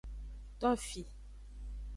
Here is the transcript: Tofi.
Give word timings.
Tofi. 0.59 1.01